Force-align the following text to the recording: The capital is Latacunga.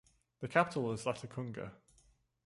The 0.39 0.47
capital 0.47 0.91
is 0.93 1.03
Latacunga. 1.03 1.73